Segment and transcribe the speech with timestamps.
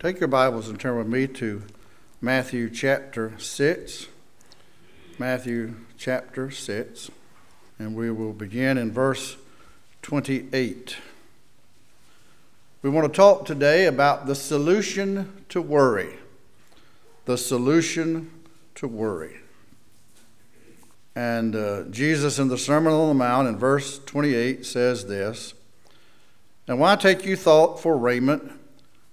[0.00, 1.62] Take your Bibles and turn with me to
[2.22, 4.06] Matthew chapter 6.
[5.18, 7.10] Matthew chapter 6.
[7.78, 9.36] And we will begin in verse
[10.00, 10.96] 28.
[12.80, 16.14] We want to talk today about the solution to worry.
[17.26, 18.30] The solution
[18.76, 19.36] to worry.
[21.14, 25.52] And uh, Jesus in the Sermon on the Mount in verse 28 says this
[26.66, 28.59] And why take you thought for raiment?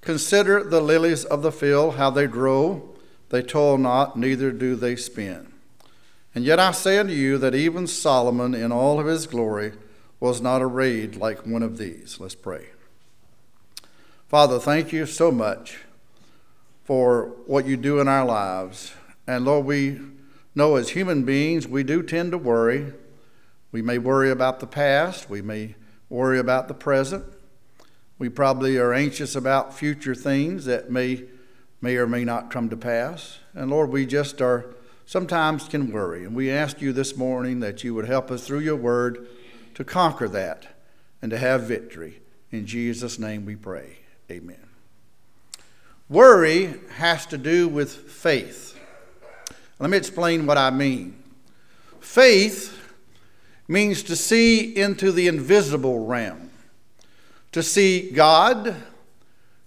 [0.07, 2.95] Consider the lilies of the field, how they grow.
[3.27, 5.51] They toil not, neither do they spin.
[6.33, 9.73] And yet I say unto you that even Solomon in all of his glory
[10.21, 12.21] was not arrayed like one of these.
[12.21, 12.67] Let's pray.
[14.29, 15.79] Father, thank you so much
[16.85, 18.93] for what you do in our lives.
[19.27, 19.99] And Lord, we
[20.55, 22.93] know as human beings, we do tend to worry.
[23.73, 25.75] We may worry about the past, we may
[26.07, 27.25] worry about the present.
[28.19, 31.23] We probably are anxious about future things that may,
[31.81, 33.39] may or may not come to pass.
[33.53, 34.73] And Lord, we just are
[35.05, 36.25] sometimes can worry.
[36.25, 39.27] And we ask you this morning that you would help us through your word
[39.75, 40.67] to conquer that
[41.21, 42.21] and to have victory.
[42.51, 43.99] In Jesus' name we pray.
[44.31, 44.67] Amen.
[46.09, 48.79] Worry has to do with faith.
[49.79, 51.21] Let me explain what I mean.
[51.99, 52.73] Faith
[53.67, 56.46] means to see into the invisible realm,
[57.57, 58.75] to see God,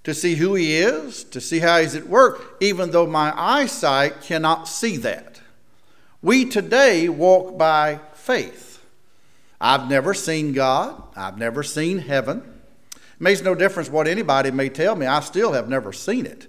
[0.05, 4.21] to see who He is, to see how He's at work, even though my eyesight
[4.21, 5.41] cannot see that.
[6.23, 8.81] We today walk by faith.
[9.61, 12.45] I've never seen God, I've never seen heaven.
[12.95, 16.47] It makes no difference what anybody may tell me, I still have never seen it.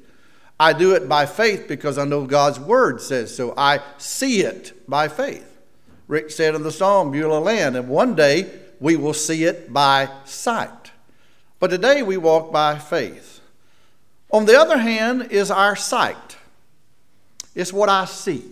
[0.59, 3.55] I do it by faith because I know God's word says so.
[3.58, 5.59] I see it by faith.
[6.08, 10.08] Rick said in the song, Beulah Land, and one day we will see it by
[10.26, 10.80] sight.
[11.62, 13.40] But today we walk by faith.
[14.31, 16.36] On the other hand, is our sight.
[17.56, 18.44] It's what I see.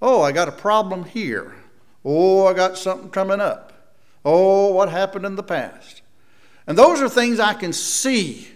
[0.00, 1.56] Oh, I got a problem here.
[2.04, 3.72] Oh, I got something coming up.
[4.24, 6.02] Oh, what happened in the past.
[6.68, 8.46] And those are things I can see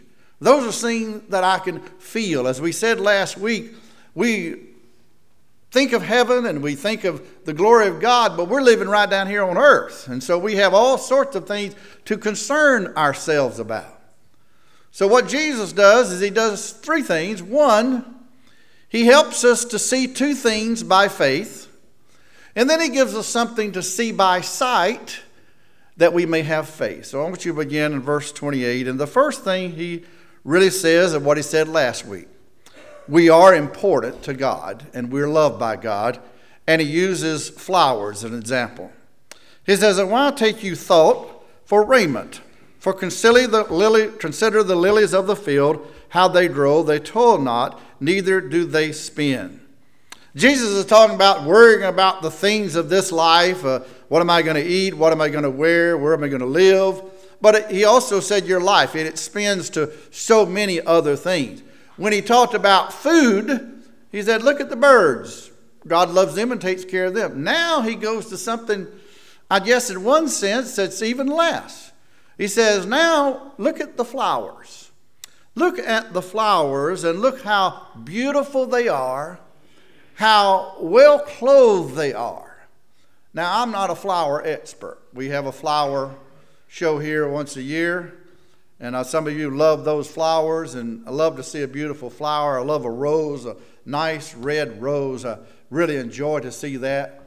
[0.45, 2.47] those are things that I can feel.
[2.47, 3.73] As we said last week,
[4.15, 4.61] we
[5.75, 9.11] think of heaven and we think of the glory of God, but we're living right
[9.11, 10.07] down here on earth.
[10.07, 11.75] And so we have all sorts of things
[12.05, 14.01] to concern ourselves about.
[14.93, 17.43] So, what Jesus does is he does three things.
[17.43, 18.05] One,
[18.89, 21.69] he helps us to see two things by faith,
[22.55, 25.23] and then he gives us something to see by sight
[25.97, 27.07] that we may have faith.
[27.07, 28.87] So, I want you to begin in verse 28.
[28.87, 30.05] And the first thing he
[30.45, 32.29] really says of what he said last week.
[33.07, 36.19] We are important to God and we're loved by God,
[36.67, 38.91] and he uses flowers as an example.
[39.67, 42.41] He says, And why take you thought for raiment?
[42.79, 47.39] For consider the, lily, consider the lilies of the field, how they grow, they toil
[47.39, 49.61] not, neither do they spin.
[50.37, 53.65] Jesus is talking about worrying about the things of this life.
[53.65, 54.95] Uh, what am I going to eat?
[54.95, 55.97] What am I going to wear?
[55.97, 57.03] Where am I going to live?
[57.41, 61.63] But he also said your life, and it spins to so many other things.
[61.97, 65.51] When he talked about food, he said, Look at the birds.
[65.87, 67.45] God loves them and takes care of them.
[67.45, 68.87] Now he goes to something,
[69.51, 71.93] I guess, in one sense, that's even less.
[72.39, 74.91] He says, Now look at the flowers.
[75.55, 79.39] Look at the flowers and look how beautiful they are,
[80.15, 82.67] how well clothed they are.
[83.33, 84.99] Now, I'm not a flower expert.
[85.13, 86.15] We have a flower
[86.69, 88.15] show here once a year.
[88.85, 92.11] And uh, some of you love those flowers, and I love to see a beautiful
[92.11, 92.61] flower.
[92.61, 93.57] I love a rose, a
[93.87, 95.25] nice red rose.
[95.25, 95.39] I
[95.71, 97.23] really enjoy to see that.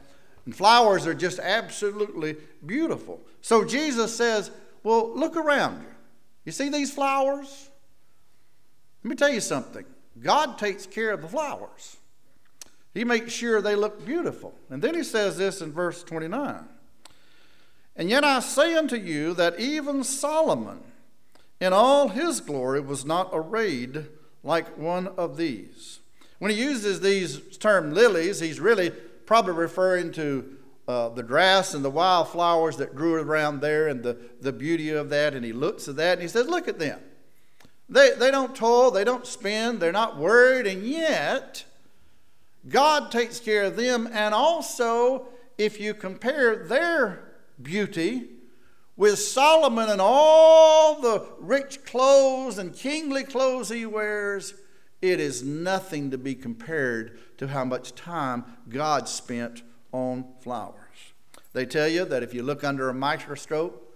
[0.45, 3.19] And flowers are just absolutely beautiful.
[3.41, 4.51] So Jesus says,
[4.83, 5.87] Well, look around you.
[6.45, 7.71] You see these flowers?
[9.03, 9.85] Let me tell you something
[10.21, 11.97] God takes care of the flowers,
[12.93, 14.53] He makes sure they look beautiful.
[14.69, 16.65] And then He says this in verse 29.
[17.95, 20.83] And yet I say unto you that even Solomon
[21.59, 24.07] in all his glory was not arrayed
[24.43, 25.99] like one of these.
[26.39, 28.91] When he uses these term lilies, he's really
[29.25, 34.17] probably referring to uh, the grass and the wildflowers that grew around there and the,
[34.39, 35.33] the beauty of that.
[35.33, 36.99] And he looks at that and he says, Look at them.
[37.89, 41.63] They, they don't toil, they don't spin, they're not worried, and yet
[42.67, 44.09] God takes care of them.
[44.11, 45.27] And also,
[45.57, 48.29] if you compare their beauty,
[48.97, 54.55] with Solomon and all the rich clothes and kingly clothes he wears,
[55.01, 59.61] it is nothing to be compared to how much time God spent
[59.91, 60.73] on flowers.
[61.53, 63.95] They tell you that if you look under a microscope,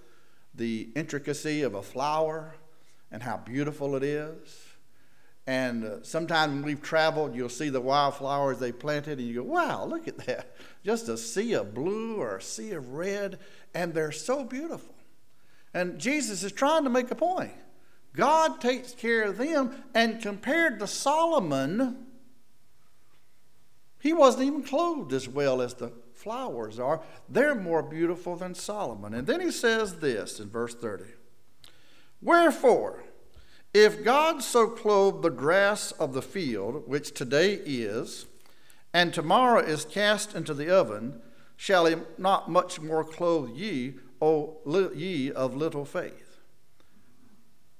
[0.53, 2.55] the intricacy of a flower
[3.11, 4.65] and how beautiful it is,
[5.47, 9.43] And uh, sometimes when we've traveled, you'll see the wildflowers they planted, and you go,
[9.43, 10.55] wow, look at that.
[10.85, 13.39] Just a sea of blue or a sea of red,
[13.73, 14.95] and they're so beautiful.
[15.73, 17.53] And Jesus is trying to make a point.
[18.13, 22.05] God takes care of them, and compared to Solomon,
[23.99, 27.01] he wasn't even clothed as well as the flowers are.
[27.29, 29.13] They're more beautiful than Solomon.
[29.13, 31.05] And then he says this in verse 30
[32.21, 33.03] Wherefore,
[33.73, 38.25] if God so clothe the grass of the field, which today is,
[38.93, 41.21] and tomorrow is cast into the oven,
[41.55, 44.57] shall he not much more clothe ye, O
[44.93, 46.39] ye of little faith?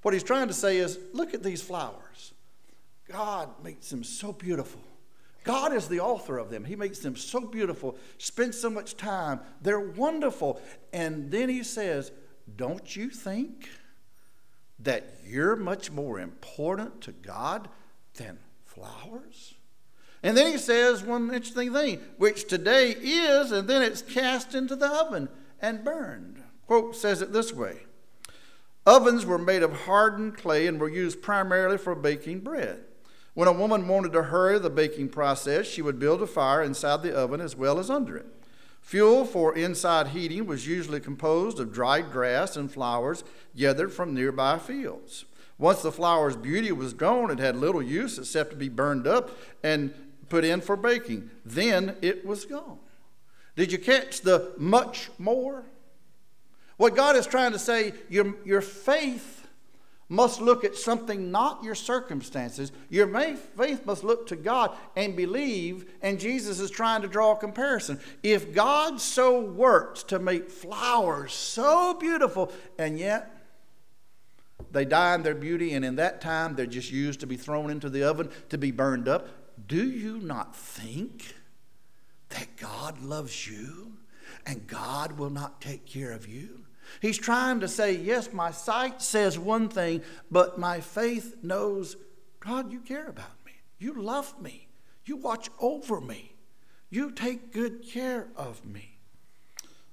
[0.02, 2.34] What he's trying to say is look at these flowers.
[3.08, 4.82] God makes them so beautiful.
[5.44, 6.64] God is the author of them.
[6.64, 9.42] He makes them so beautiful, spends so much time.
[9.62, 10.62] They're wonderful.
[10.94, 12.12] And then he says,
[12.56, 13.68] Don't you think
[14.84, 17.70] that you're much more important to God
[18.16, 19.56] than flowers?
[20.24, 24.76] And then he says one interesting thing, which today is, and then it's cast into
[24.76, 25.30] the oven
[25.62, 26.44] and burned.
[26.68, 27.80] Quote says it this way
[28.86, 32.82] Ovens were made of hardened clay and were used primarily for baking bread.
[33.34, 37.02] When a woman wanted to hurry the baking process, she would build a fire inside
[37.02, 38.26] the oven as well as under it.
[38.82, 43.24] Fuel for inside heating was usually composed of dried grass and flowers
[43.56, 45.26] gathered from nearby fields.
[45.58, 49.30] Once the flower's beauty was gone, it had little use except to be burned up
[49.64, 49.94] and
[50.28, 51.30] put in for baking.
[51.46, 52.80] Then it was gone.
[53.56, 55.64] Did you catch the much more?
[56.78, 59.41] What God is trying to say, your, your faith
[60.12, 62.74] must look at something not your circumstances.
[62.90, 67.38] Your faith must look to God and believe, and Jesus is trying to draw a
[67.38, 67.98] comparison.
[68.22, 73.34] If God so works to make flowers so beautiful, and yet
[74.70, 77.70] they die in their beauty, and in that time they're just used to be thrown
[77.70, 79.30] into the oven to be burned up,
[79.66, 81.36] do you not think
[82.32, 83.94] that God loves you
[84.46, 86.66] and God will not take care of you?
[87.00, 91.96] He's trying to say, yes, my sight says one thing, but my faith knows,
[92.40, 93.54] God, you care about me.
[93.80, 94.68] You love me.
[95.06, 96.34] You watch over me.
[96.90, 98.98] You take good care of me.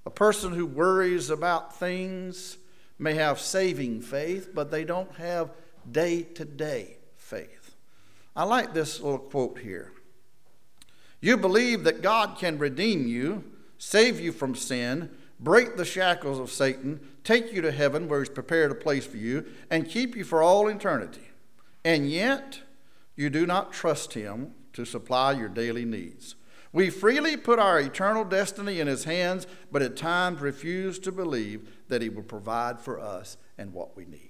[0.04, 2.58] A person who worries about things
[2.98, 5.50] may have saving faith, but they don't have
[5.90, 7.76] day to day faith.
[8.34, 9.92] I like this little quote here.
[11.20, 13.44] You believe that God can redeem you,
[13.78, 15.10] save you from sin,
[15.40, 19.16] break the shackles of Satan, take you to heaven where he's prepared a place for
[19.16, 21.28] you, and keep you for all eternity.
[21.84, 22.60] And yet,
[23.16, 26.34] you do not trust him to supply your daily needs.
[26.72, 31.68] We freely put our eternal destiny in his hands, but at times refuse to believe
[31.88, 34.24] that he will provide for us and what we need.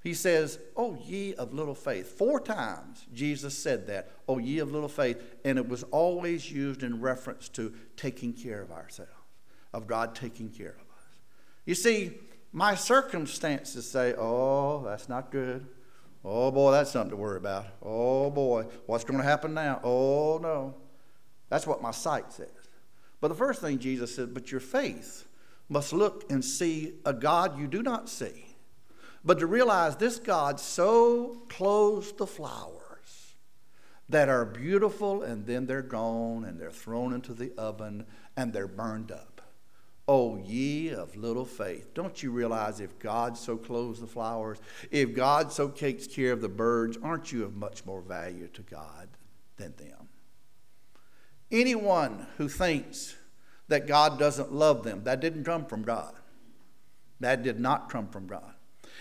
[0.00, 2.16] He says, Oh, ye of little faith.
[2.16, 5.20] Four times Jesus said that, Oh, ye of little faith.
[5.44, 9.17] And it was always used in reference to taking care of ourselves
[9.72, 11.04] of God taking care of us.
[11.64, 12.12] You see,
[12.52, 15.66] my circumstances say, oh, that's not good.
[16.24, 17.66] Oh boy, that's something to worry about.
[17.82, 19.80] Oh boy, what's going to happen now?
[19.84, 20.74] Oh no.
[21.48, 22.48] That's what my sight says.
[23.20, 25.26] But the first thing Jesus said, but your faith
[25.68, 28.46] must look and see a God you do not see.
[29.24, 33.34] But to realize this God so clothes the flowers
[34.08, 38.68] that are beautiful and then they're gone and they're thrown into the oven and they're
[38.68, 39.27] burned up.
[40.10, 41.92] Oh, ye of little faith.
[41.92, 44.58] Don't you realize if God so clothes the flowers,
[44.90, 48.62] if God so takes care of the birds, aren't you of much more value to
[48.62, 49.08] God
[49.58, 50.08] than them?
[51.50, 53.16] Anyone who thinks
[53.68, 56.14] that God doesn't love them, that didn't come from God.
[57.20, 58.54] That did not come from God.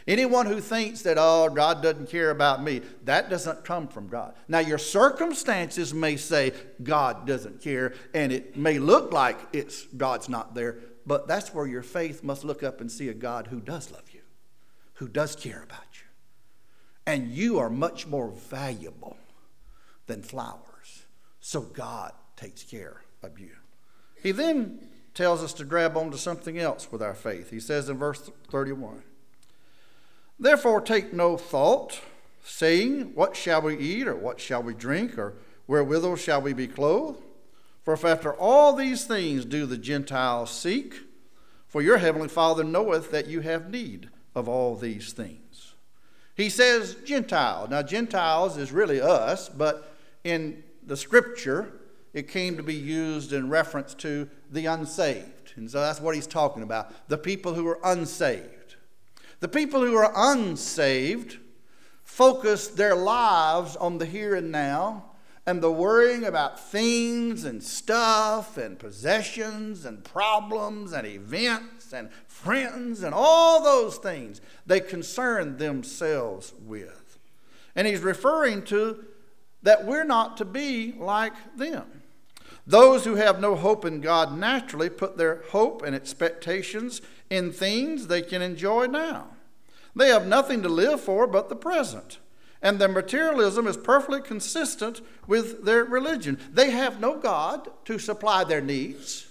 [0.07, 4.35] Anyone who thinks that, oh, God doesn't care about me, that doesn't come from God.
[4.47, 10.29] Now, your circumstances may say God doesn't care, and it may look like it's God's
[10.29, 13.61] not there, but that's where your faith must look up and see a God who
[13.61, 14.19] does love you,
[14.95, 16.07] who does care about you.
[17.05, 19.15] And you are much more valuable
[20.05, 21.05] than flowers.
[21.39, 23.51] So God takes care of you.
[24.21, 27.51] He then tells us to grab onto something else with our faith.
[27.51, 29.03] He says in verse 31
[30.39, 32.01] Therefore, take no thought,
[32.43, 35.35] saying, What shall we eat, or what shall we drink, or
[35.67, 37.23] wherewithal shall we be clothed?
[37.87, 41.03] For if after all these things do the Gentiles seek,
[41.67, 45.73] for your heavenly Father knoweth that you have need of all these things.
[46.35, 47.65] He says Gentile.
[47.69, 51.79] Now, Gentiles is really us, but in the scripture,
[52.13, 55.53] it came to be used in reference to the unsaved.
[55.55, 58.75] And so that's what he's talking about the people who are unsaved.
[59.39, 61.37] The people who are unsaved
[62.03, 65.06] focus their lives on the here and now
[65.47, 73.01] and the worrying about things and stuff and possessions and problems and events and friends
[73.01, 77.17] and all those things they concern themselves with.
[77.77, 79.05] And he's referring to
[79.63, 82.03] that we're not to be like them.
[82.65, 88.07] Those who have no hope in God naturally put their hope and expectations in things
[88.07, 89.29] they can enjoy now.
[89.95, 92.19] They have nothing to live for but the present.
[92.61, 96.39] And their materialism is perfectly consistent with their religion.
[96.51, 99.27] They have no God to supply their needs.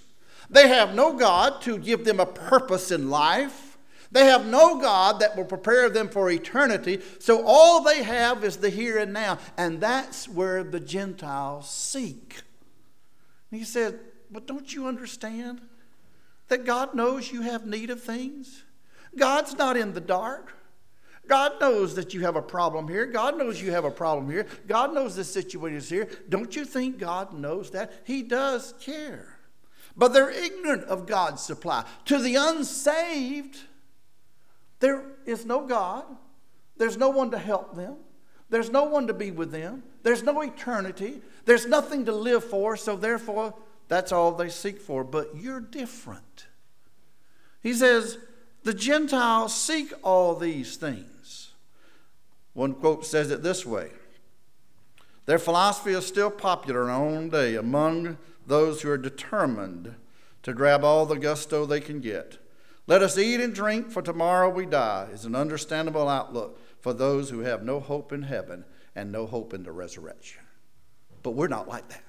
[0.49, 3.79] They have no God to give them a purpose in life.
[4.13, 7.01] They have no God that will prepare them for eternity.
[7.19, 9.39] So all they have is the here and now.
[9.57, 12.43] And that's where the Gentiles seek.
[13.51, 13.99] And he said,
[14.31, 15.61] But don't you understand
[16.49, 18.63] that God knows you have need of things?
[19.17, 20.55] God's not in the dark.
[21.29, 23.07] God knows that you have a problem here.
[23.07, 24.47] God knows you have a problem here.
[24.67, 26.09] God knows this situation is here.
[26.29, 27.93] Don't you think God knows that?
[28.05, 29.39] He does care.
[29.97, 31.85] But they're ignorant of God's supply.
[32.07, 33.59] To the unsaved,
[34.81, 36.05] there is no God.
[36.77, 37.97] There's no one to help them.
[38.51, 39.83] There's no one to be with them.
[40.03, 41.23] There's no eternity.
[41.47, 43.55] There's nothing to live for, so therefore,
[43.89, 45.03] that's all they seek for.
[45.03, 46.47] But you're different.
[47.63, 48.19] He says,
[48.63, 51.16] the Gentiles seek all these things.
[52.57, 53.91] One quote says it this way
[55.27, 59.95] Their philosophy is still popular in our own day among those who are determined
[60.43, 62.39] to grab all the gusto they can get.
[62.87, 67.29] Let us eat and drink, for tomorrow we die, is an understandable outlook for those
[67.29, 70.41] who have no hope in heaven and no hope in the resurrection.
[71.23, 72.05] But we're not like that.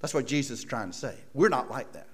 [0.00, 1.14] That's what Jesus is trying to say.
[1.32, 2.08] We're not like that.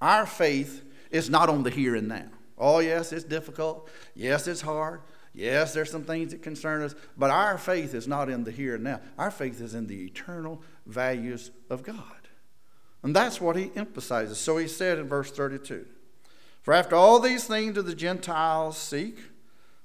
[0.00, 0.82] Our faith
[1.12, 2.30] is not on the here and now.
[2.58, 3.88] Oh, yes, it's difficult.
[4.16, 5.02] Yes, it's hard.
[5.36, 8.76] Yes, there's some things that concern us, but our faith is not in the here
[8.76, 9.02] and now.
[9.18, 12.28] Our faith is in the eternal values of God.
[13.02, 14.38] And that's what he emphasizes.
[14.38, 15.84] So he said in verse 32
[16.62, 19.18] For after all these things do the Gentiles seek,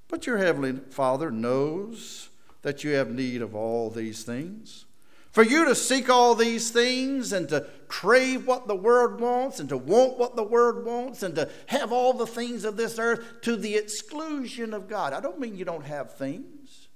[0.07, 2.29] but your heavenly Father knows
[2.61, 4.85] that you have need of all these things.
[5.31, 9.69] For you to seek all these things and to crave what the world wants and
[9.69, 13.41] to want what the world wants and to have all the things of this earth
[13.41, 15.13] to the exclusion of God.
[15.13, 16.89] I don't mean you don't have things.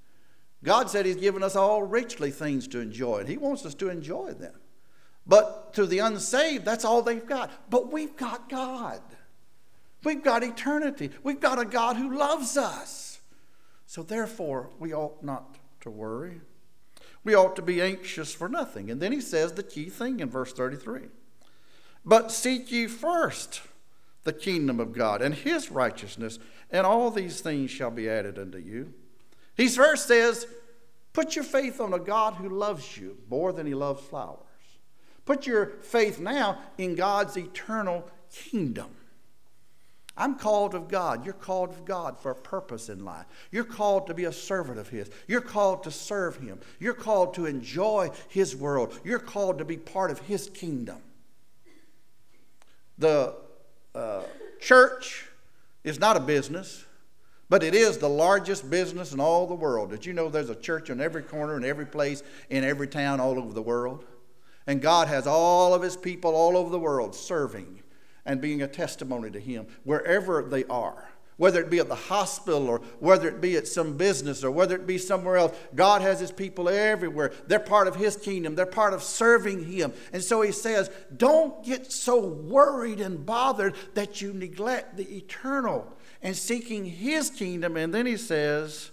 [0.64, 3.90] God said He's given us all richly things to enjoy, and He wants us to
[3.90, 4.60] enjoy them.
[5.26, 7.70] But to the unsaved, that's all they've got.
[7.70, 9.02] But we've got God.
[10.04, 11.10] We've got eternity.
[11.24, 13.20] We've got a God who loves us.
[13.86, 16.42] So therefore, we ought not to worry.
[17.26, 18.90] We ought to be anxious for nothing.
[18.90, 21.08] And then he says the key thing in verse 33
[22.06, 23.62] But seek ye first
[24.24, 26.40] the kingdom of God and his righteousness,
[26.72, 28.94] and all these things shall be added unto you.
[29.58, 30.48] He first says,
[31.14, 34.40] Put your faith on a God who loves you more than he loves flowers.
[35.26, 38.95] Put your faith now in God's eternal kingdom.
[40.18, 41.26] I'm called of God.
[41.26, 43.26] You're called of God for a purpose in life.
[43.52, 45.10] You're called to be a servant of His.
[45.28, 46.60] You're called to serve Him.
[46.80, 48.98] You're called to enjoy His world.
[49.04, 51.00] You're called to be part of His kingdom.
[52.98, 53.36] The
[53.94, 54.22] uh,
[54.62, 55.26] church
[55.84, 56.86] is not a business,
[57.50, 59.90] but it is the largest business in all the world.
[59.90, 63.20] Did you know there's a church in every corner, in every place, in every town
[63.20, 64.06] all over the world?
[64.66, 67.82] And God has all of His people all over the world serving
[68.26, 71.10] and being a testimony to Him wherever they are.
[71.38, 74.74] Whether it be at the hospital or whether it be at some business or whether
[74.74, 77.34] it be somewhere else, God has His people everywhere.
[77.48, 79.94] They're part of His kingdom, they're part of serving Him.
[80.14, 85.92] And so He says, don't get so worried and bothered that you neglect the eternal
[86.22, 87.76] and seeking His kingdom.
[87.76, 88.92] And then He says,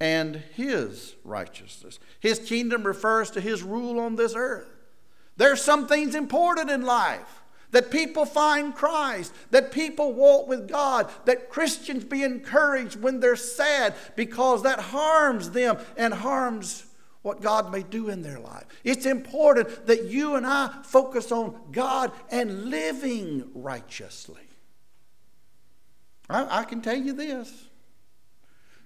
[0.00, 2.00] and His righteousness.
[2.18, 4.68] His kingdom refers to His rule on this earth.
[5.36, 11.10] There's some things important in life that people find Christ, that people walk with God,
[11.26, 16.86] that Christians be encouraged when they're sad because that harms them and harms
[17.22, 18.64] what God may do in their life.
[18.84, 24.40] It's important that you and I focus on God and living righteously.
[26.30, 27.52] I, I can tell you this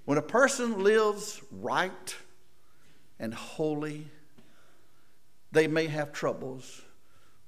[0.05, 2.17] when a person lives right
[3.21, 4.09] and holy,
[5.53, 6.83] they may have troubles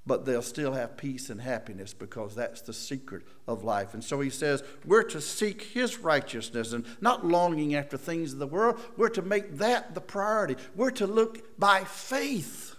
[0.06, 3.94] but they'll still have peace and happiness because that's the secret of life.
[3.94, 8.38] And so he says, we're to seek his righteousness and not longing after things of
[8.38, 8.78] the world.
[8.96, 10.56] We're to make that the priority.
[10.74, 12.76] We're to look by faith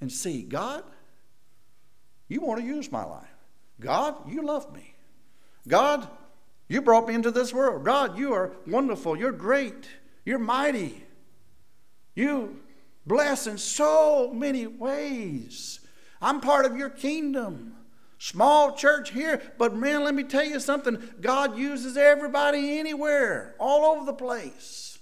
[0.00, 0.84] and see, God,
[2.28, 3.28] you want to use my life.
[3.78, 4.94] God, you love me.
[5.68, 6.08] God,
[6.68, 7.84] you brought me into this world.
[7.84, 9.18] God, you are wonderful.
[9.18, 9.88] You're great.
[10.24, 11.04] You're mighty.
[12.14, 12.60] You
[13.06, 15.80] bless in so many ways.
[16.20, 17.74] I'm part of your kingdom.
[18.18, 20.98] Small church here, but man, let me tell you something.
[21.20, 24.98] God uses everybody anywhere, all over the place.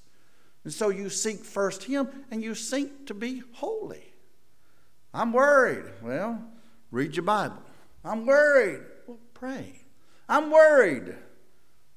[0.65, 4.13] And so you seek first Him and you seek to be holy.
[5.13, 5.85] I'm worried.
[6.03, 6.43] Well,
[6.91, 7.63] read your Bible.
[8.05, 8.81] I'm worried.
[9.07, 9.83] Well, pray.
[10.29, 11.15] I'm worried.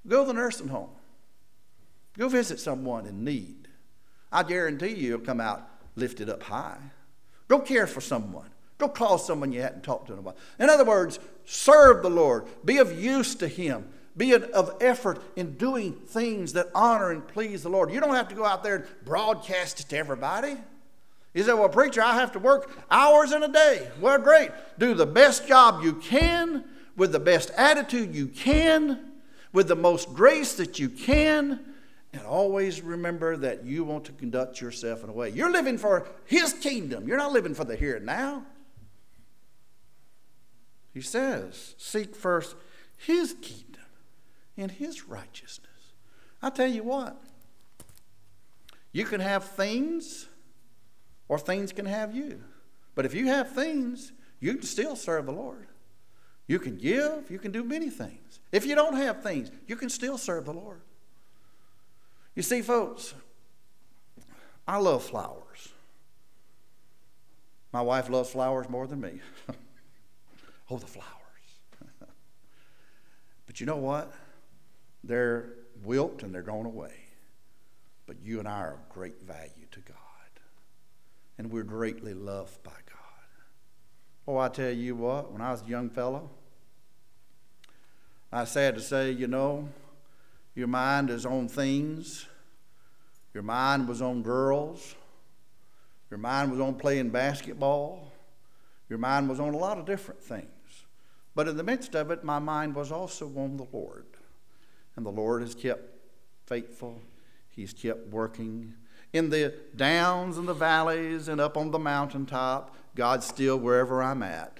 [0.07, 0.91] Go to the nursing home.
[2.17, 3.67] Go visit someone in need.
[4.31, 6.77] I guarantee you you'll come out lifted up high.
[7.47, 8.49] Go care for someone.
[8.77, 10.37] Go call someone you hadn't talked to in a while.
[10.59, 12.45] In other words, serve the Lord.
[12.63, 13.87] Be of use to Him.
[14.15, 17.91] Be of effort in doing things that honor and please the Lord.
[17.91, 20.57] You don't have to go out there and broadcast it to everybody.
[21.33, 23.87] You say, well, preacher, I have to work hours in a day.
[24.01, 24.49] Well, great.
[24.79, 26.63] Do the best job you can
[26.95, 29.11] with the best attitude you can,
[29.53, 31.59] with the most grace that you can,
[32.11, 35.29] and always remember that you want to conduct yourself in a way.
[35.29, 38.43] You're living for His kingdom, you're not living for the here and now.
[40.97, 42.55] He says, Seek first
[42.97, 43.85] His kingdom
[44.57, 45.93] and His righteousness.
[46.41, 47.21] I tell you what,
[48.91, 50.27] you can have things,
[51.27, 52.43] or things can have you.
[52.95, 55.67] But if you have things, you can still serve the Lord.
[56.47, 58.39] You can give, you can do many things.
[58.51, 60.81] If you don't have things, you can still serve the Lord.
[62.33, 63.13] You see, folks,
[64.67, 65.69] I love flowers.
[67.71, 69.21] My wife loves flowers more than me.
[70.69, 71.07] oh, the flowers.
[73.47, 74.13] but you know what?
[75.03, 75.49] They're
[75.83, 76.93] wilt and they're going away.
[78.05, 79.95] But you and I are of great value to God.
[81.37, 82.97] And we're greatly loved by God.
[84.27, 86.29] Oh, I tell you what, when I was a young fellow,
[88.31, 89.69] I sad to say, you know,
[90.53, 92.27] your mind is on things.
[93.33, 94.95] Your mind was on girls.
[96.09, 98.11] Your mind was on playing basketball.
[98.89, 100.47] Your mind was on a lot of different things.
[101.37, 104.07] But in the midst of it, my mind was also on the Lord.
[104.95, 105.83] And the Lord has kept
[106.47, 106.99] faithful,
[107.47, 108.73] He's kept working.
[109.13, 114.23] In the downs and the valleys and up on the mountaintop, God's still wherever I'm
[114.23, 114.57] at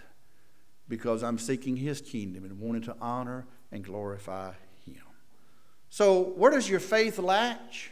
[0.87, 4.51] because I'm seeking His kingdom and wanting to honor and glorify
[4.85, 5.01] Him.
[5.89, 7.89] so, where does your faith latch?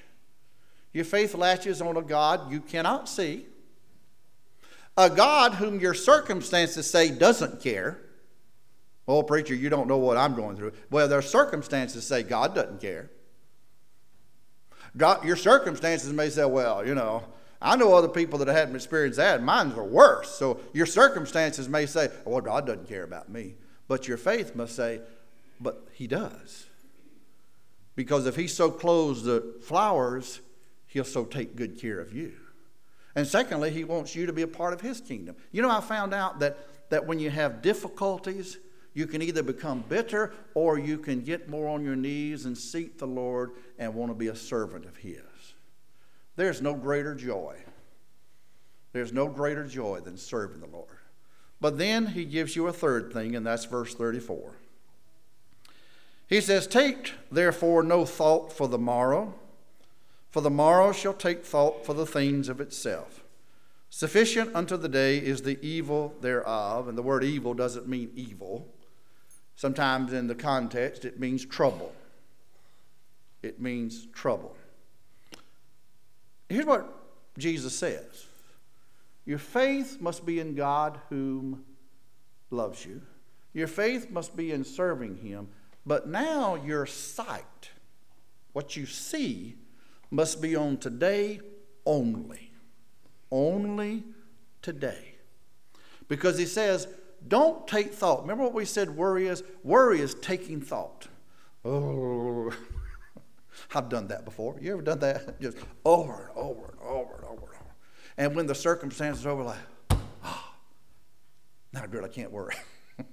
[0.93, 3.47] Your faith latches on a God you cannot see,
[4.95, 8.04] a God whom your circumstances say doesn't care.
[9.07, 10.73] Oh, preacher, you don't know what I'm going through.
[10.89, 13.11] Well, their circumstances say God doesn't care.
[14.97, 17.23] God, your circumstances may say, well, you know,
[17.61, 20.31] I know other people that hadn't experienced that, Mine's are worse.
[20.31, 23.55] So your circumstances may say, well, God doesn't care about me.
[23.87, 25.01] But your faith must say,
[25.59, 26.65] but He does.
[27.95, 30.41] Because if he so clothes the flowers,
[30.87, 32.33] he'll so take good care of you.
[33.15, 35.37] And secondly, he wants you to be a part of his kingdom.
[35.51, 36.57] You know, I found out that,
[36.89, 38.57] that when you have difficulties,
[38.95, 42.97] you can either become bitter or you can get more on your knees and seek
[42.97, 45.19] the Lord and want to be a servant of his.
[46.37, 47.57] There's no greater joy.
[48.93, 50.87] There's no greater joy than serving the Lord.
[51.59, 54.55] But then he gives you a third thing, and that's verse 34.
[56.27, 59.35] He says, Take therefore no thought for the morrow,
[60.31, 63.25] for the morrow shall take thought for the things of itself.
[63.89, 66.87] Sufficient unto the day is the evil thereof.
[66.87, 68.67] And the word evil doesn't mean evil.
[69.55, 71.93] Sometimes in the context, it means trouble.
[73.41, 74.55] It means trouble.
[76.49, 76.87] Here's what
[77.37, 78.27] Jesus says
[79.25, 81.63] Your faith must be in God whom
[82.51, 83.01] loves you,
[83.53, 85.47] your faith must be in serving Him
[85.85, 87.69] but now your sight,
[88.53, 89.55] what you see,
[90.09, 91.39] must be on today
[91.85, 92.51] only.
[93.31, 94.03] Only
[94.61, 95.15] today.
[96.07, 96.87] Because he says,
[97.27, 98.21] don't take thought.
[98.21, 99.43] Remember what we said worry is?
[99.63, 101.07] Worry is taking thought.
[101.63, 102.51] Oh,
[103.75, 104.57] I've done that before.
[104.61, 105.39] You ever done that?
[105.41, 107.75] Just over and over and over and over and over.
[108.17, 109.57] And when the circumstances are over, like,
[109.91, 110.55] ah, oh,
[111.73, 112.55] not good, I can't worry.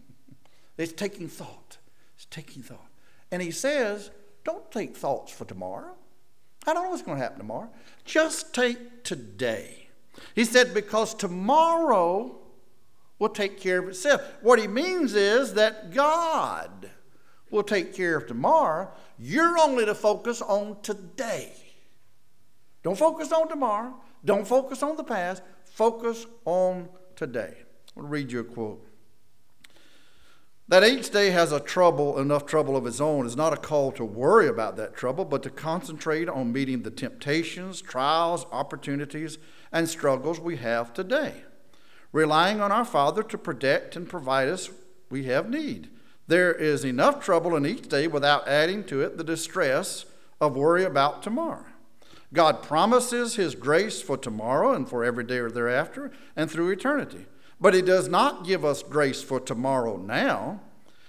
[0.77, 1.79] it's taking thought.
[2.17, 2.89] It's taking thought.
[3.31, 4.11] And he says,
[4.45, 5.95] don't take thoughts for tomorrow.
[6.67, 7.71] I don't know what's going to happen tomorrow.
[8.05, 9.89] Just take today.
[10.35, 12.42] He said, because tomorrow
[13.23, 14.21] will take care of itself.
[14.43, 16.91] What he means is that God
[17.53, 18.91] will take care of tomorrow.
[19.17, 21.53] You're only to focus on today.
[22.83, 23.95] Don't focus on tomorrow.
[24.25, 25.41] Don't focus on the past.
[25.67, 27.59] Focus on today.
[27.97, 28.85] I'll read you a quote.
[30.67, 33.93] That each day has a trouble, enough trouble of its own, is not a call
[33.93, 39.39] to worry about that trouble, but to concentrate on meeting the temptations, trials, opportunities,
[39.71, 41.45] and struggles we have today.
[42.13, 44.71] Relying on our Father to protect and provide us
[45.11, 45.89] we have need.
[46.27, 50.05] There is enough trouble in each day without adding to it the distress
[50.41, 51.67] of worry about tomorrow.
[52.33, 57.27] God promises His grace for tomorrow and for every day or thereafter and through eternity.
[57.61, 60.61] But He does not give us grace for tomorrow now.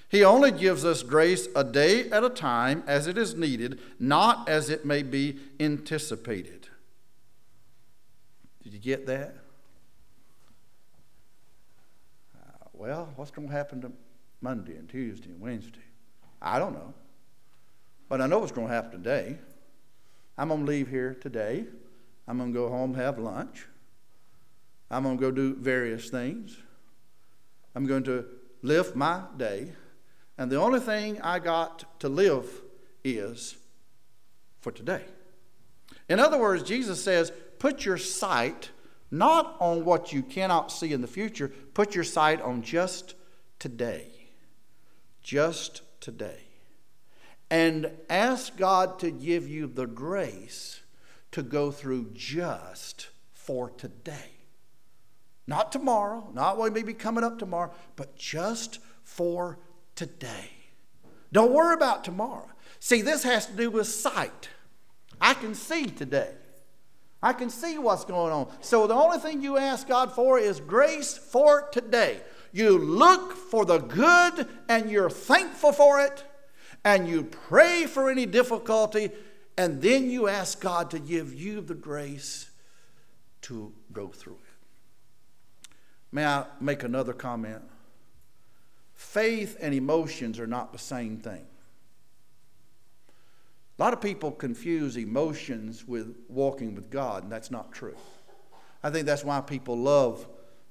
[0.09, 4.47] He only gives us grace a day at a time as it is needed, not
[4.47, 6.67] as it may be anticipated.
[8.61, 9.35] Did you get that?
[12.35, 13.93] Uh, well, what's going to happen to
[14.41, 15.79] Monday and Tuesday and Wednesday?
[16.41, 16.93] I don't know.
[18.09, 19.37] But I know what's going to happen today.
[20.37, 21.63] I'm going to leave here today.
[22.27, 23.67] I'm going to go home, have lunch.
[24.91, 26.57] I'm going to go do various things.
[27.73, 28.25] I'm going to
[28.63, 29.71] live my day.
[30.37, 32.49] And the only thing I got to live
[33.05, 33.55] is
[34.59, 35.05] for today.
[36.09, 38.71] In other words, Jesus says, put your sight
[39.13, 43.15] not on what you cannot see in the future, put your sight on just
[43.59, 44.07] today.
[45.21, 46.43] Just today
[47.53, 50.81] and ask God to give you the grace
[51.31, 54.31] to go through just for today.
[55.45, 59.59] Not tomorrow, not what may be coming up tomorrow, but just for
[59.93, 60.49] today.
[61.31, 62.49] Don't worry about tomorrow.
[62.79, 64.49] See, this has to do with sight.
[65.21, 66.33] I can see today.
[67.23, 68.51] I can see what's going on.
[68.59, 72.19] So the only thing you ask God for is grace for today.
[72.51, 76.23] You look for the good and you're thankful for it
[76.83, 79.09] and you pray for any difficulty,
[79.57, 82.49] and then you ask God to give you the grace
[83.43, 85.69] to go through it.
[86.11, 87.61] May I make another comment?
[88.93, 91.45] Faith and emotions are not the same thing.
[93.77, 97.95] A lot of people confuse emotions with walking with God, and that's not true.
[98.83, 100.27] I think that's why people love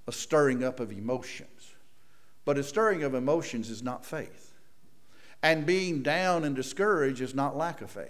[0.07, 1.75] a stirring up of emotions.
[2.45, 4.53] But a stirring of emotions is not faith.
[5.43, 8.09] And being down and discouraged is not lack of faith.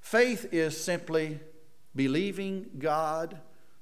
[0.00, 1.38] Faith is simply
[1.94, 3.38] believing God,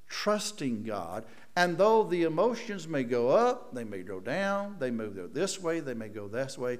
[0.08, 1.24] trusting God,
[1.56, 5.60] and though the emotions may go up, they may go down, they may go this
[5.60, 6.78] way, they may go this way,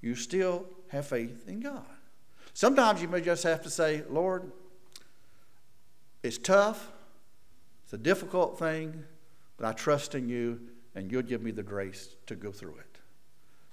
[0.00, 1.84] you still have faith in God.
[2.56, 4.50] Sometimes you may just have to say, Lord,
[6.22, 6.90] it's tough,
[7.84, 9.04] it's a difficult thing,
[9.58, 10.58] but I trust in you,
[10.94, 12.98] and you'll give me the grace to go through it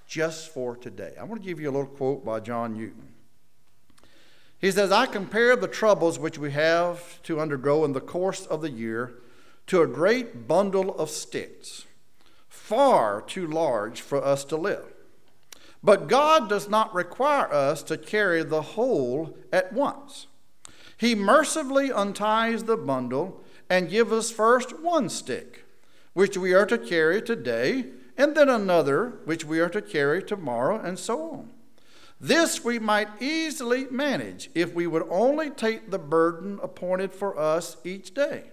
[0.05, 1.13] just for today.
[1.17, 3.07] I want to give you a little quote by John Newton.
[4.59, 8.59] He says, I compare the troubles which we have to undergo in the course of
[8.59, 9.13] the year
[9.67, 11.85] to a great bundle of sticks,
[12.49, 14.92] far too large for us to live.
[15.83, 20.27] But God does not require us to carry the whole at once.
[20.97, 25.65] He mercifully unties the bundle and gives us first one stick,
[26.13, 30.79] which we are to carry today and then another which we are to carry tomorrow,
[30.79, 31.49] and so on.
[32.21, 37.77] This we might easily manage if we would only take the burden appointed for us
[37.83, 38.52] each day.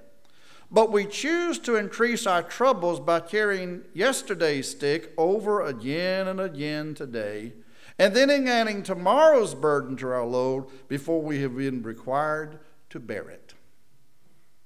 [0.73, 6.95] But we choose to increase our troubles by carrying yesterday's stick over again and again
[6.95, 7.55] today,
[7.99, 13.29] and then adding tomorrow's burden to our load before we have been required to bear
[13.29, 13.55] it.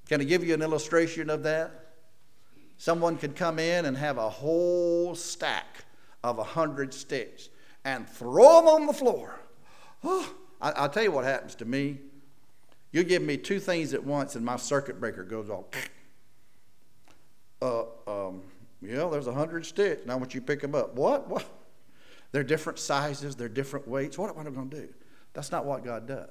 [0.06, 1.94] Can I give you an illustration of that?
[2.76, 5.84] Someone could come in and have a whole stack
[6.22, 7.48] of a hundred sticks
[7.84, 9.40] and throw them on the floor.
[10.02, 11.98] Oh, I, will tell you what happens to me.
[12.92, 15.64] You give me two things at once, and my circuit breaker goes off.
[17.60, 18.42] Uh, um,
[18.82, 20.06] yeah, there's a hundred sticks.
[20.06, 21.28] Now, once you pick them up, what?
[21.28, 21.46] What?
[22.32, 23.36] They're different sizes.
[23.36, 24.18] They're different weights.
[24.18, 24.88] What am I going to do?
[25.34, 26.30] That's not what God does.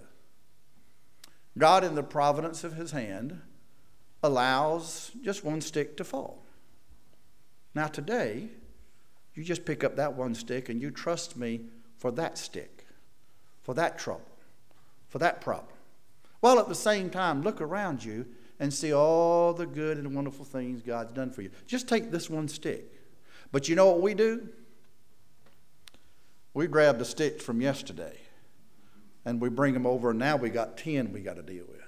[1.58, 3.40] God, in the providence of His hand,
[4.22, 6.44] allows just one stick to fall.
[7.76, 8.50] Now, today,
[9.34, 11.62] you just pick up that one stick and you trust me
[11.98, 12.86] for that stick,
[13.62, 14.30] for that trouble,
[15.10, 15.68] for that problem.
[16.40, 18.26] While at the same time, look around you
[18.60, 21.52] and see all the good and wonderful things God's done for you.
[21.68, 22.86] Just take this one stick.
[23.52, 24.48] But you know what we do?
[26.54, 28.18] We grab the sticks from yesterday
[29.26, 31.80] and we bring them over, and now we got 10 we got to deal with.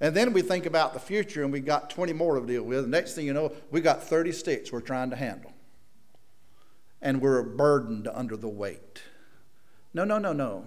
[0.00, 2.86] And then we think about the future and we got 20 more to deal with.
[2.86, 5.52] Next thing you know, we got 30 sticks we're trying to handle.
[7.00, 9.02] And we're burdened under the weight.
[9.92, 10.66] No, no, no, no.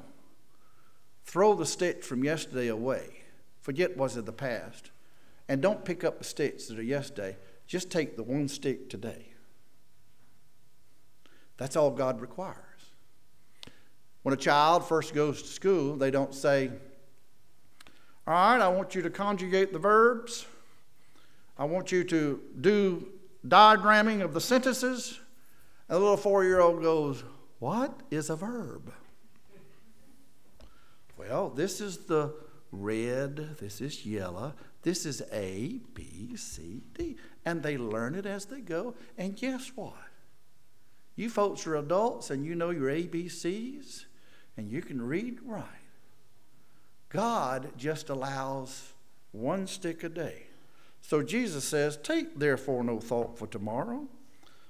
[1.26, 3.24] Throw the stick from yesterday away.
[3.62, 4.92] Forget what's in the past.
[5.50, 7.38] And don't pick up the sticks that are yesterday.
[7.68, 9.28] Just take the one stick today.
[11.58, 12.58] That's all God requires.
[14.24, 16.70] When a child first goes to school, they don't say,
[18.28, 20.46] All right, I want you to conjugate the verbs.
[21.58, 23.08] I want you to do
[23.48, 25.20] diagramming of the sentences.
[25.90, 27.24] And the little four year old goes,
[27.60, 28.94] What is a verb?
[31.18, 32.36] Well, this is the
[32.72, 34.54] red, this is yellow,
[34.88, 37.18] this is A, B, C, D.
[37.44, 38.96] And they learn it as they go.
[39.18, 39.94] And guess what?
[41.18, 44.06] You folks are adults and you know your ABCs
[44.56, 45.66] and you can read write.
[47.10, 48.94] God just allows
[49.34, 50.44] one stick a day.
[51.02, 54.08] So Jesus says, Take therefore no thought for tomorrow,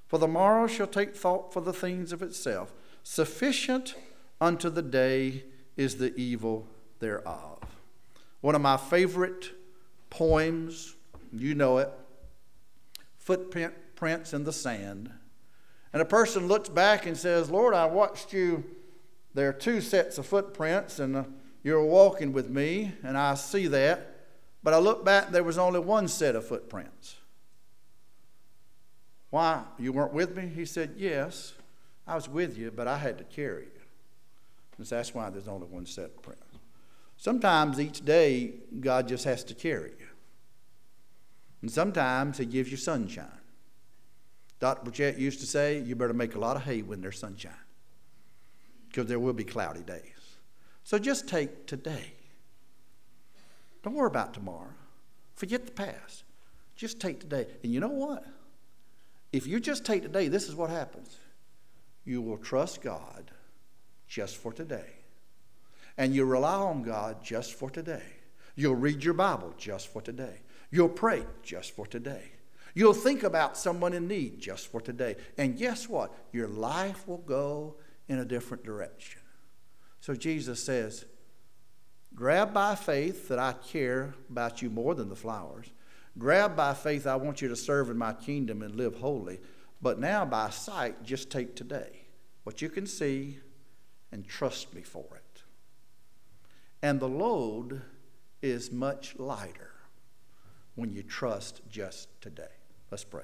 [0.08, 2.74] for the morrow shall take thought for the things of itself.
[3.04, 3.94] Sufficient
[4.42, 5.44] unto the day
[5.76, 6.66] is the evil
[6.98, 7.60] thereof.
[8.42, 9.52] One of my favorite
[10.10, 10.96] poems,
[11.32, 11.92] you know it,
[13.18, 15.12] Footprints in the Sand.
[15.94, 18.64] And a person looks back and says, Lord, I watched you.
[19.34, 21.24] There are two sets of footprints, and uh,
[21.64, 24.16] you're walking with me, and I see that.
[24.64, 27.16] But I look back, there was only one set of footprints.
[29.30, 29.64] Why?
[29.78, 30.48] You weren't with me?
[30.48, 31.54] He said, Yes,
[32.08, 33.82] I was with you, but I had to carry you.
[34.78, 36.42] And that's why there's only one set of prints.
[37.18, 40.08] Sometimes each day, God just has to carry you.
[41.62, 43.26] And sometimes He gives you sunshine.
[44.60, 44.90] Dr.
[44.90, 47.52] Burchett used to say, you better make a lot of hay when there's sunshine,
[48.88, 50.38] because there will be cloudy days.
[50.84, 52.14] So just take today.
[53.84, 54.74] Don't worry about tomorrow.
[55.36, 56.24] Forget the past.
[56.76, 57.48] Just take today.
[57.64, 58.26] And you know what?
[59.32, 61.18] If you just take today, this is what happens.
[62.06, 63.32] You will trust God
[64.08, 64.97] just for today.
[65.98, 68.04] And you rely on God just for today.
[68.56, 70.42] You'll read your Bible just for today.
[70.72, 72.32] You'll pray just for today.
[72.74, 75.16] You'll think about someone in need just for today.
[75.38, 76.14] And guess what?
[76.32, 77.76] Your life will go
[78.08, 79.22] in a different direction.
[80.00, 81.06] So Jesus says,
[82.14, 85.68] Grab by faith that I care about you more than the flowers.
[86.18, 89.40] Grab by faith I want you to serve in my kingdom and live holy.
[89.82, 92.08] But now by sight, just take today
[92.44, 93.40] what you can see
[94.12, 95.24] and trust me for it.
[96.82, 97.82] And the load
[98.42, 99.72] is much lighter
[100.76, 102.44] when you trust just today.
[102.92, 103.24] Let's pray.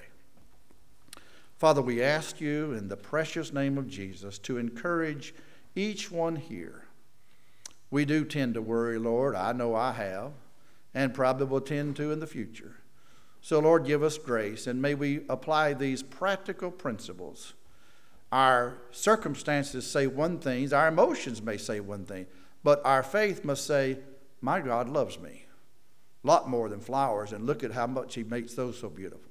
[1.57, 5.33] Father, we ask you in the precious name of Jesus to encourage
[5.75, 6.85] each one here.
[7.89, 9.35] We do tend to worry, Lord.
[9.35, 10.31] I know I have,
[10.93, 12.77] and probably will tend to in the future.
[13.39, 17.53] So, Lord, give us grace, and may we apply these practical principles.
[18.31, 22.25] Our circumstances say one thing, our emotions may say one thing,
[22.63, 23.97] but our faith must say,
[24.41, 25.43] My God loves me
[26.23, 29.29] a lot more than flowers, and look at how much He makes those so beautiful.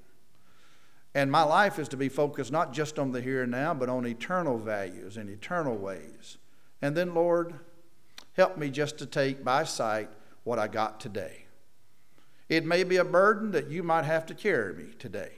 [1.14, 3.88] And my life is to be focused not just on the here and now, but
[3.88, 6.38] on eternal values and eternal ways.
[6.80, 7.54] And then, Lord,
[8.34, 10.10] help me just to take by sight
[10.44, 11.46] what I got today.
[12.48, 15.32] It may be a burden that you might have to carry me today.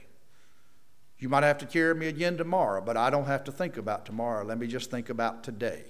[1.19, 4.05] You might have to carry me again tomorrow, but I don't have to think about
[4.05, 4.45] tomorrow.
[4.45, 5.83] Let me just think about today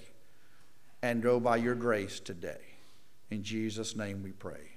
[1.02, 2.60] and go by your grace today.
[3.30, 4.75] In Jesus' name we pray.